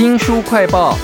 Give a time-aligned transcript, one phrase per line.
[0.00, 0.96] 新书快报。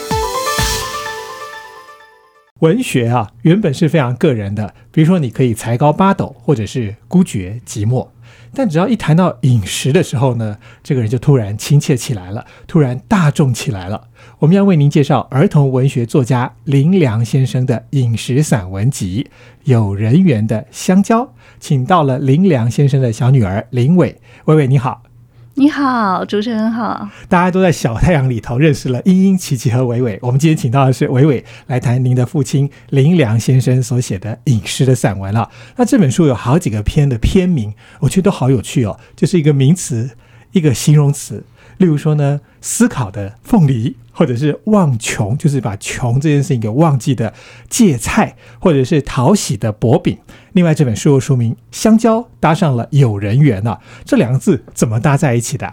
[2.61, 8.08] 文学啊，原本是非常个人的，比如说你可以才高八斗，或者是孤绝寂寞。
[8.54, 14.08] 但只要一谈到饮食的时候呢，这个人就突然亲切起来了，突然大众起来了。
[14.38, 19.28] 我们要为您介绍儿童文学作家林良先生的饮食散文集
[19.64, 21.23] 《有人缘的香蕉》，
[21.60, 24.19] 请到了林良先生的小女儿林伟。
[24.46, 25.02] 伟伟你好。
[25.59, 27.09] 你好，主持人好。
[27.30, 30.19] 大家都在小太阳里头认识了英英、琪琪和伟伟。
[30.20, 35.50] 我们今天请到的是伟伟来谈您的父亲林良先生所写的饮食的散文了。
[35.77, 40.11] 那这本书有好几个篇的篇名，我觉得都好有趣哦，就是一个名词，
[40.52, 41.42] 一个形容词。
[41.78, 47.34] 例如说呢，思考的凤梨，或者是忘穷，就是把穷这件事情给忘记的
[47.69, 50.16] 芥菜，或者是讨喜的薄饼。
[50.55, 55.70] 另外，这本书又说明香蕉搭上了有人缘啊，这两个字怎么搭在一起的？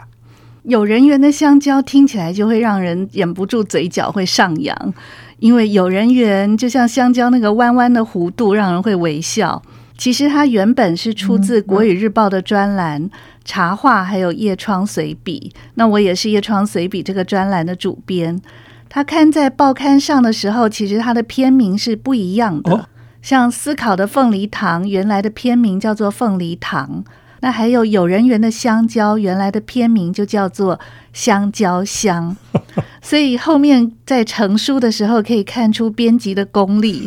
[0.63, 4.93] 有人缘的香蕉听起来就会让人忍不住嘴角会上扬，
[5.39, 9.61] 因为有人缘就像香蕉那个弯弯的弧度，让人会微笑。
[9.97, 13.09] 其实它原本是出自《国语日报》的专栏。
[13.45, 18.41] 茶话还有夜窗随笔，那我也是夜窗随笔这个专栏的主编。
[18.87, 22.87] 他刊在报刊上的时候，其实他的片名是不一样的。
[23.21, 27.03] 像思考的凤梨糖，原来的片名叫做凤梨糖。
[27.41, 30.79] 那还有有人缘的香蕉，原来的片名就叫做
[31.11, 32.37] 香蕉香。
[33.03, 37.05] 所以后面在成书的时候，可以看出编辑的功力，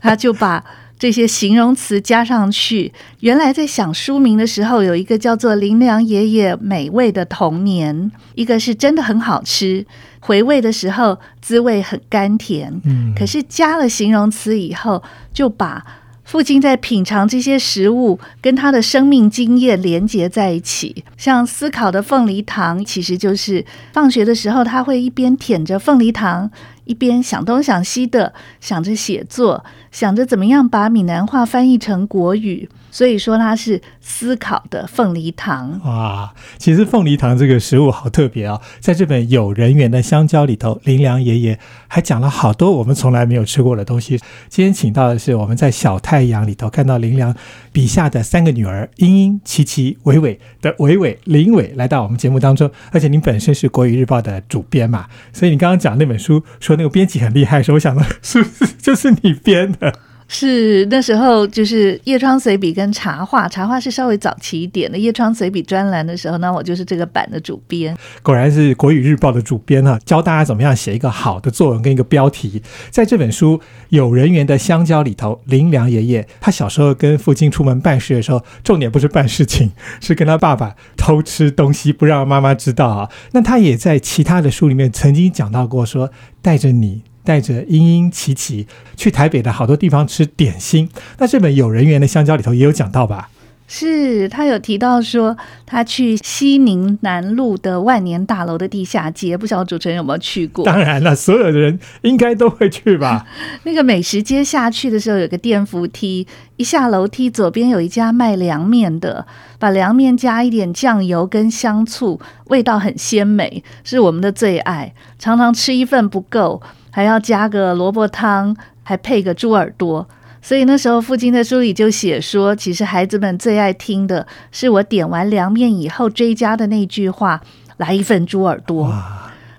[0.00, 0.64] 他就把。
[0.98, 9.86] 这些形容词加上去，原来在想书名的时候，有一个叫做“林良爷爷美味的童年”，一个是真的很好吃，
[10.18, 12.80] 回味的时候滋味很甘甜。
[12.84, 15.00] 嗯，可是加了形容词以后，
[15.32, 15.84] 就把
[16.24, 21.04] 父亲在品尝这些食物跟他的生命经验连接在一起。
[21.16, 26.50] 像思考的凤梨糖，其实就是放学的时候，他会一边舔着凤梨糖。
[26.88, 35.78] 一边想东想西的想着写作，想着怎么样把闽南话翻译成国语，所以说它是思考的凤梨糖。
[35.84, 44.18] 哇，其实凤梨糖这个食物好特别哦，在这本有人缘的香蕉里头，林良爷爷还讲了好多我们从来没有吃过的东西。
[44.48, 47.36] 今天请到的是我们在小太阳里头看到林良
[47.70, 56.77] 笔下的三个女儿英英、琪琪、伟伟的伟伟林伟来到我们节目当中，而且您本身是国语日报的主编嘛，所以你刚刚讲那本书说。
[56.78, 59.92] 那个编辑很厉害，所以我想的 是不是就是你编的？
[60.28, 64.98] 是那时候就是叶窗随笔跟茶话，茶话是稍微早期一点的。
[64.98, 67.96] 叶窗随笔专栏的时候，那我就是这个版的主编。
[68.22, 72.62] 果然是国语日报的主编啊，教大家怎么样写一个好的作文跟一个标题。
[72.90, 73.56] 在这本书
[73.88, 83.08] 《有人缘的香蕉》里头，林良爷爷他小时候跟父亲出门办事的时候，重点不是办事情，是跟他爸爸偷吃东西，不让妈妈知道啊。
[83.32, 86.10] 那他也在其他的书里面曾经讲到过，说
[86.42, 87.02] 带着你。
[87.28, 88.66] 带着英英、琪琪
[88.96, 90.88] 去台北的好多地方吃点心。
[91.18, 93.28] 那这本有人缘的香蕉里头也有讲到吧？
[93.70, 95.36] 是他有提到说，
[95.66, 100.64] 他去西宁南路的万年大楼的地下街，不晓得主持人有没有去过？
[100.64, 103.26] 当然了，所有的人应该都会去吧。
[103.64, 109.26] 那个美食街下去的时候，有个电扶梯，一下楼梯左边有一家卖凉面的，
[109.58, 114.94] 把凉面加一点酱油跟香醋，味道很鲜美，是我们的最爱。
[115.18, 116.60] 常常吃一份不够。
[116.90, 120.08] 还要加个萝卜汤，还配个猪耳朵，
[120.48, 127.42] 所以那时候父亲在书里就写说，其实孩子们最爱听的是我点完凉面以后追加的那句话
[127.76, 128.90] ：“来一份猪耳朵，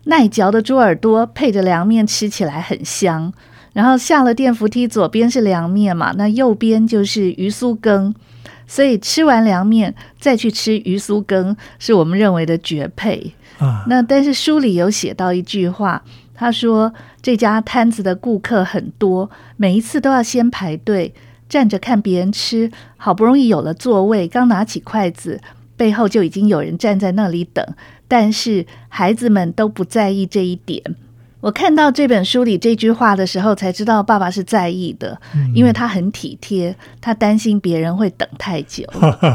[0.05, 3.31] 耐嚼的猪耳朵配着凉面吃起来很香。”
[3.73, 8.11] 然后下了电扶梯，左边是凉面嘛，那右边就是鱼酥羹，
[8.65, 13.85] 所以吃完凉面再去吃鱼酥羹，是我们认为的绝配啊。
[13.87, 16.01] 那但是书里有写到一句话。
[16.39, 21.13] 他说：“这家摊子的顾客很多，每一次都要先排队
[21.49, 25.41] 站着看别人吃，好不容易有了座位，刚拿起筷子，
[25.75, 27.65] 背后就已经有人站在那里等。
[28.07, 30.81] 但是孩子们都不在意这一点。”
[31.41, 35.19] 我看到这本书里这句话的时候，才知道爸爸是在意的，
[35.53, 38.83] 因为他很体贴，他担心别人会等太久。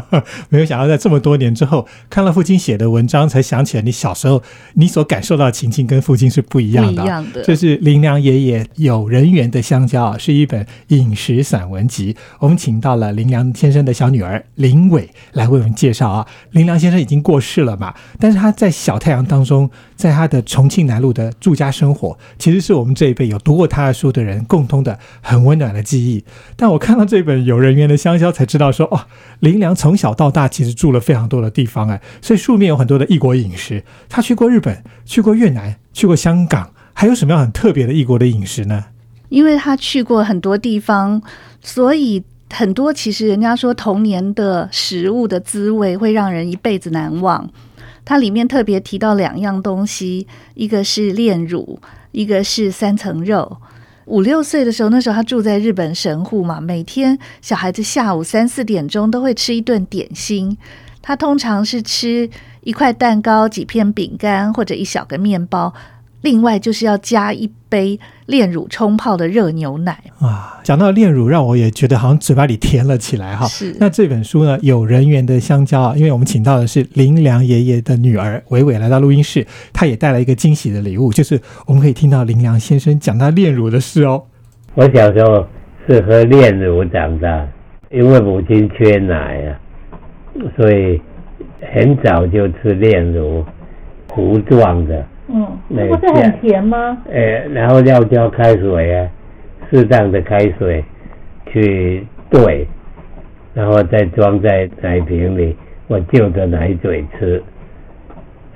[0.51, 4.43] 没有想到在这么多年之后，看了父亲写的文章，才想起来你小时候
[4.75, 7.03] 你所感受到的情境跟父亲是不一样的。
[7.03, 12.15] 一样的，这是林良爷爷有人缘的香蕉，是一本饮食散文集。
[12.39, 16.27] 我们请到了林良先生的小女儿林伟来为我们介绍啊。
[16.51, 21.95] 林良先生已经过世了嘛，但是他在小太阳当中，在他的重庆南路的住家生。
[21.95, 26.25] 活其实是我们这一辈有读过他的书的人共通的很温暖的记忆。
[26.57, 29.01] 但我看到这本有人缘的香蕉，才知道说哦，
[29.41, 33.85] 林良从小到大其实住了非常多的地方哎，所以书面有很多的异国饮食。
[34.09, 38.87] 他去过日本，去过越南，去过香港，还有什么样很特别的异国的饮食呢？
[39.29, 41.23] 因为他去过很多地方，
[41.61, 47.49] 所以很多其实人家说童年的食物的滋味会让人一辈子难忘。
[48.05, 51.81] 它里面特别提到两样东西，一个是炼乳，
[52.13, 53.57] 一个是三层肉。
[54.07, 60.59] 五六岁的时候，那时候他住在日本神户嘛，每天小孩子下午三四点钟都会吃一顿点心。
[61.01, 62.29] 他通常是吃
[62.63, 65.73] 一块蛋糕、几片饼干或者一小个面包。
[66.25, 70.59] 另外就是要加一杯炼乳冲泡的热牛奶啊！
[70.65, 73.45] 讲到炼乳，让我也觉得好像嘴巴里甜了起来哈。
[73.45, 73.77] 是。
[73.79, 84.25] 那这本书呢，有人缘的香蕉啊，因为我们请到的是林良爷爷的女儿伟伟来到录音室，她也带来一个惊喜的礼物，就是我们可以听到林良先生讲他炼乳的事哦。
[84.75, 85.47] 我小时候
[85.87, 87.47] 是喝炼乳长大，
[87.91, 89.15] 因为母亲缺奶
[89.47, 89.61] 啊，
[90.57, 90.99] 所以
[91.75, 93.45] 很早就吃炼乳，
[94.09, 95.07] 糊状的。
[95.29, 96.99] 嗯，那不是很甜吗？
[97.11, 99.09] 呃，然后要浇开水啊，
[99.71, 100.85] 适当的开水
[101.51, 102.67] 去兑，
[103.55, 105.57] 然后再装在奶瓶里，
[105.87, 107.43] 我就着奶嘴吃。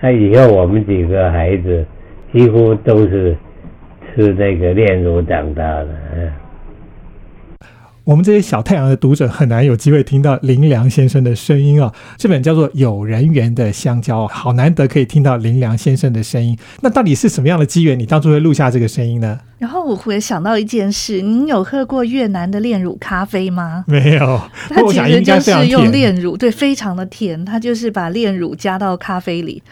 [0.00, 1.85] 那以后我们几个孩子
[2.32, 3.35] 几乎都是
[4.14, 5.88] 吃那个炼乳长大的。
[8.09, 11.93] 我们这些小太阳的读者很难有机会听到林良先生的声音啊！
[12.17, 16.59] 这本叫做《有人缘的香蕉》，好难得可以听到林良先生的声音。
[16.81, 19.39] 那到底是什么样的机缘，你当初会录下这个声音呢？
[19.59, 23.85] 然后我会想到一件事：您有喝过越南的炼乳咖啡吗？
[23.87, 24.41] 没有，
[24.71, 27.45] 它其实就是用炼乳，对，非常的甜。
[27.45, 29.63] 它就是把炼乳加到咖啡里。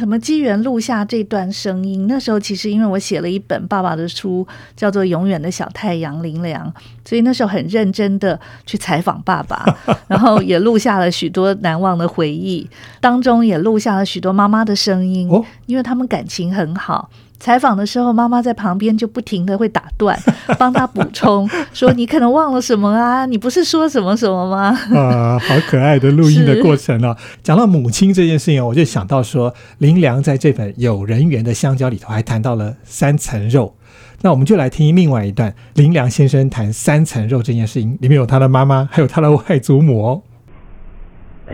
[0.00, 2.06] 什么机缘录下这段声音？
[2.06, 6.66] 那时候其实因为我写了一本爸爸的书，叫做《永远的小太阳林良》，
[7.04, 9.62] 所以那时候很认真的去采访爸爸，
[10.08, 12.66] 然后也录下了许多难忘的回忆，
[12.98, 15.30] 当中也录下了许多妈妈的声音，
[15.66, 17.10] 因为他们感情很好。
[17.40, 20.16] 采访的时候，妈妈在旁边就不停的会打断，
[20.58, 23.24] 帮他补充，说你可能忘了什么啊？
[23.24, 24.78] 你不是说什么什么吗？
[24.94, 27.16] 啊，好可爱的录音的过程啊！
[27.42, 33.74] 讲到母亲这件事情，我就想到说，林良在这本《有人缘的香蕉》里头还谈到了三层肉，
[34.20, 40.22] 那我们就来听另外一段林良先生谈三层肉这件事情，里面有他的妈妈，还有他的外祖母哦，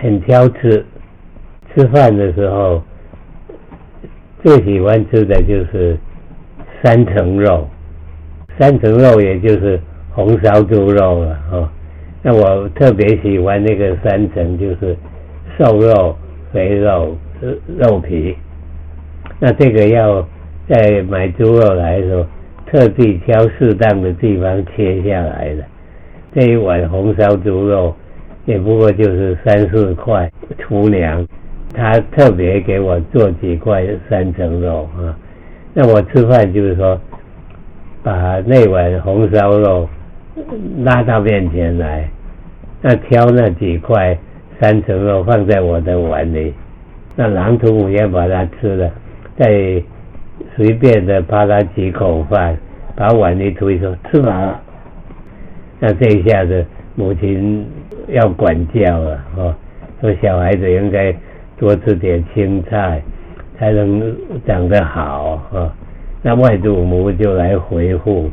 [0.03, 0.85] 很挑吃，
[1.73, 2.83] 吃饭的时候。
[4.43, 5.97] 最喜欢吃的就是
[6.83, 7.67] 三层肉，
[8.59, 9.81] 三层肉也就是
[10.13, 11.73] 红烧猪肉了哈。
[12.23, 14.97] 那我特别喜欢那个三层，就是
[15.59, 16.17] 瘦肉、
[16.53, 17.17] 肥肉、
[17.79, 18.37] 肉皮。
[19.39, 20.27] 那这个要
[20.69, 22.27] 在买猪肉来的时候，
[22.67, 25.65] 特地挑适当的地方切下来的。
[26.35, 27.95] 这一碗红烧猪肉
[28.45, 31.27] 也不过就是三四块，粗粮。
[31.75, 35.15] 他特别给我做几块三层肉啊，
[35.75, 36.99] 那我吃饭就是说，
[38.03, 39.87] 把那碗红烧肉
[40.79, 42.09] 拉到面前来，
[42.81, 44.17] 那挑那几块
[44.59, 46.55] 三层肉放在我的碗里，
[47.15, 48.91] 那狼图母也把它吃了，
[49.37, 49.83] 再
[50.55, 52.57] 随便的扒拉几口饭，
[52.95, 54.63] 把碗一推说吃饱了，
[55.79, 56.65] 那这一下子
[56.95, 57.69] 母亲
[58.09, 59.55] 要管教了哦，
[60.01, 61.15] 说小孩子应该。
[61.59, 63.03] 多吃点青菜，
[63.59, 64.15] 才能
[64.47, 65.75] 长得好啊！
[66.23, 68.31] 那外祖母就来回复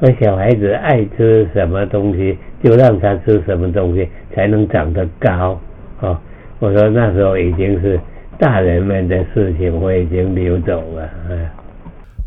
[0.00, 5.58] 说：“小孩子爱吃什么东西，就让他吃什么东西，才能长得高
[6.00, 6.20] 啊！”
[6.60, 7.98] 我说那时候已经是
[8.38, 11.02] 大人们的事情，我已经溜走了。
[11.02, 11.54] 啊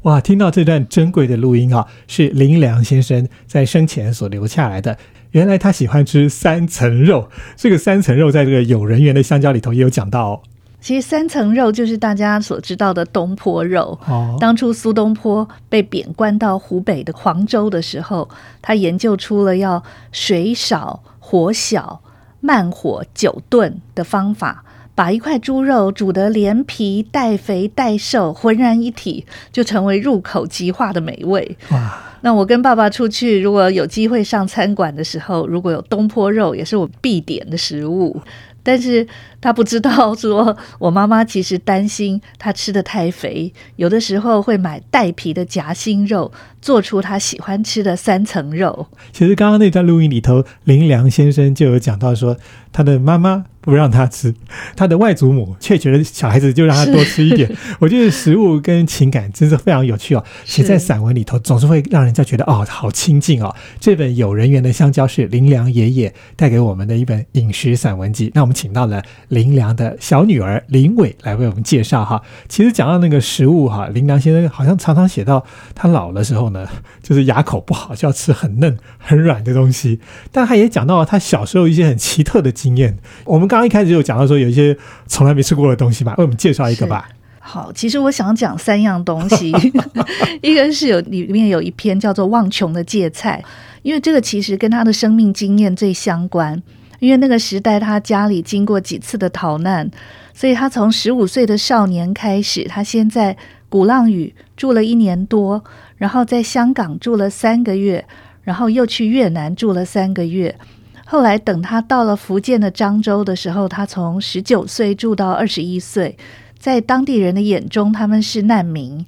[0.04, 4.98] 哇，听到这段珍贵的录音啊，是林良先生在生前所留下来的。
[5.32, 10.44] 原来他喜欢吃三层肉，这个三层肉在这个有人缘的香蕉里头也有讲到。
[10.82, 13.98] 其实三层肉就是大家所知道的东坡肉。
[14.08, 18.28] 哦，当初苏东坡被贬官到湖北的黄州的时候，
[18.62, 22.02] 他研究出了要水少、火小、
[22.40, 31.56] 慢火久炖的方法，把一块猪肉煮得连皮带肥带瘦，浑然一体，就成为入口即化的美味。
[31.70, 32.11] 哇！
[32.22, 38.22] 那我跟爸爸出去，如果有机会上餐馆的时候，如果有东坡肉，也是我必点的食物。
[38.63, 39.06] 但是
[39.41, 46.31] 他不知道，说我妈妈其实担心他吃的太肥，有的时候会买带皮的夹心肉，
[46.62, 48.88] 做出他喜欢吃的三层肉。
[49.12, 52.38] 其实刚刚那段录音里头，林良先生就有讲到说，
[52.71, 53.45] 他的妈妈。
[53.63, 54.33] 不让他吃，
[54.75, 57.48] 他的外祖母却觉得小孩子就让他多吃一点。
[57.77, 63.55] 我觉得食物跟情感真是非常有趣哦，写在散文里头总是会让人家觉得哦，好亲近哦。
[63.79, 68.31] 这本有人缘的香蕉是林良爷爷带给我们的一本饮食散文集。
[68.33, 72.22] 那我们请到了林良的小女儿林伟来为我们介绍哈。
[72.50, 76.68] 其实讲到那个食物哈，林良先生好像常常写到他老的时候呢，
[77.02, 80.02] 就是牙口不好，就要吃很嫩很软的东西。
[80.34, 82.98] 但他也讲到了他小时候一些很奇特的经验。
[83.24, 87.08] 我们刚刚一开始就讲到说有一些从来没吃过的东西嘛，为我们介绍一个吧。
[87.40, 89.54] 好，其实我想讲三样东西，
[90.44, 93.42] 一个是有里面有一篇叫做《望穷的芥菜》，
[93.82, 96.62] 因为这个其实跟他的生命经验最相关。
[97.01, 99.89] 因为那个时代他家里经过几次的逃难，
[100.36, 103.36] 所以他从十五岁的少年开始，他先在
[103.70, 105.63] 鼓浪屿住了一年多，
[105.98, 108.05] 然后在香港住了三个月，
[108.43, 110.55] 然后又去越南住了三个月。
[111.03, 116.15] 后来等他到了福建的漳州的时候，他从十九岁住到二十一岁，
[116.60, 119.03] 在当地人的眼中，他们是难民。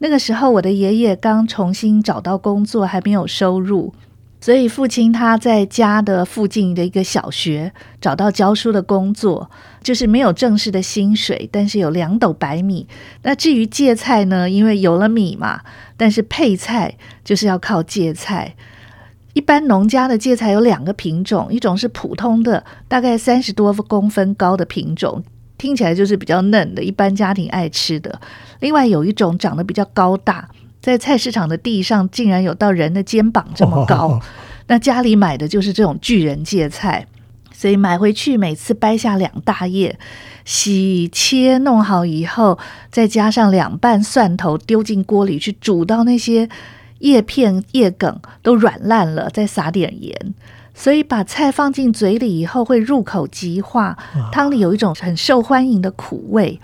[0.00, 3.94] 那个时候，我的爷爷刚重新找到工作，还没有收入，
[4.40, 9.50] 所以父亲他在家的附近的一个小学找到教书的工作，
[9.82, 12.86] 就是没有正式的薪水，但是有两斗白米。
[13.22, 15.62] 那至于芥菜呢，因为有了米嘛，
[15.96, 18.54] 但是配菜就是要靠芥菜。
[19.34, 25.22] 一般农家的芥菜有两个品种，一种是普通的，大概三十多公分高的品种，
[25.56, 28.20] 听起来就是比较嫩的，一般家庭爱吃的。
[28.60, 30.48] 另外有一种长得比较高大，
[30.80, 34.20] 在菜市场的地上竟然有到人的肩膀这么高，
[34.66, 37.06] 那家里买的就是这种巨人芥菜，
[37.52, 39.98] 所以买回去每次掰下两大叶，
[40.44, 42.58] 洗切弄好以后，
[42.90, 46.48] 再加上两瓣蒜头丢进锅里去煮到那些。
[47.00, 50.34] 叶片、叶梗都软烂了，再撒点盐，
[50.74, 53.96] 所以把菜放进嘴里以后会入口即化，
[54.32, 56.58] 汤里有一种很受欢迎的苦味。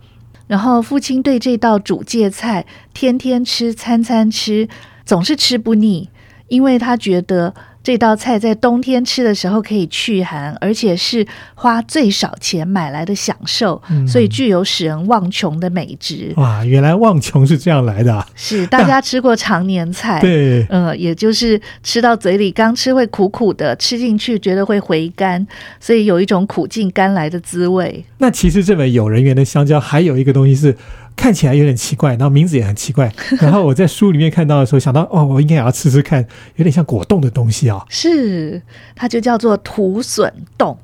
[0.46, 4.68] 然后父亲对这道主芥菜天天吃、餐餐吃，
[5.04, 6.10] 总是吃不腻，
[6.48, 7.54] 因为他觉得。
[7.84, 11.24] 这道菜在冬天吃的时候可以驱寒，而且是
[11.54, 16.32] 花最少钱买来的享受，所以具有使人忘穷的美值。
[16.36, 18.14] 哇，原来忘穷是这样来的。
[18.14, 25.46] 啊是大家吃过常年菜， 对，嗯，也就是吃到嘴里刚吃会苦苦的，吃进去觉得会回甘，
[25.78, 28.02] 所以有一种苦尽甘来的滋味。
[28.16, 30.74] 那其实这本有人缘的香蕉还有一个东西是。
[31.16, 33.12] 看起来有点奇怪，然后名字也很奇怪。
[33.40, 37.85] 然后我在书里面看到的时候，想到哦，我应该也要吃吃看，有点像果冻的东西哦。
[37.88, 38.61] 是，
[38.94, 40.76] 它就叫做土笋冻。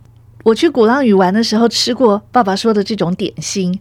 [0.44, 3.78] 我去鼓浪屿玩的时候吃过爸爸说的这种点心。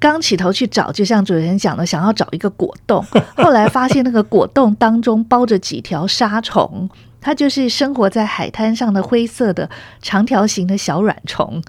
[0.00, 3.04] 刚起头去找，就像主持人讲的，想要找一个果冻，
[3.36, 6.88] 后来发现那个果冻当中包着几条沙虫，
[7.20, 9.68] 它就是生活在海滩上的灰色的
[10.00, 11.60] 长条形的小软虫。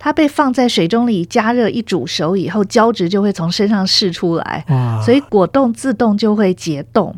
[0.00, 4.64] 它被放在水中里加热一煮熟以后，胶质就会从身上释出来，
[5.04, 7.14] 所以果冻自动就会解冻。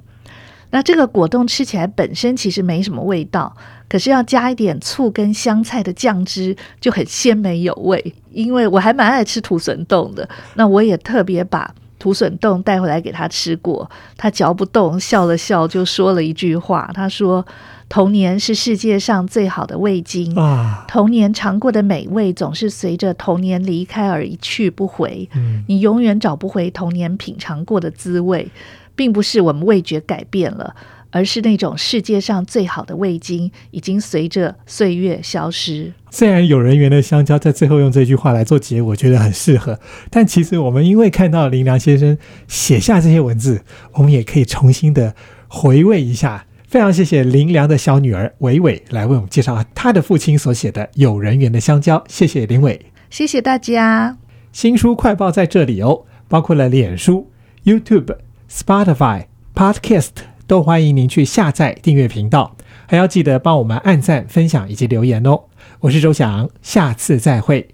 [0.70, 3.54] 那这个果冻吃起来本身其实没什么味道，
[3.88, 8.14] 可是要加一点醋跟香菜的酱汁就很鲜美有味。
[8.32, 11.72] 因为我还蛮爱吃土笋冻的，那我也特别把
[12.02, 17.46] 土笋冻带回来给他吃过，他嚼不动，笑了笑就说了一句话，他说。
[17.88, 20.86] 童年是世界上最好的味精啊！
[20.88, 25.28] 童年尝过的美味总是随着童年离开而一去不回。
[25.34, 28.50] 嗯，你永远找不回童年品尝过的滋味，
[28.96, 30.74] 并不是我们味觉改变了，
[31.12, 35.92] 而是那种世界上最好的味精已经随着岁月消失。
[36.10, 39.78] 虽然有人缘的香蕉在最后用这句话来做结，我觉得很适合。
[40.10, 45.14] 但其实我们因为看到林良先生写下这些文字，我们也可以重新的
[45.46, 46.46] 回味一下。
[46.66, 51.98] 非常谢谢林良的小女儿伟伟来为我们介绍他的父亲所写的《有人缘的香蕉》。
[52.08, 54.16] 谢谢林伟，谢谢大家。
[54.52, 57.30] 新书快报在这里哦，包括了脸书、
[57.64, 58.16] YouTube、
[58.50, 60.10] Spotify、Podcast，
[60.52, 62.54] 都欢迎您去下载订阅频道，
[62.86, 65.44] 还要记得帮我们按赞、分享以及留言哦。
[65.80, 67.70] 我是周翔，下次再会。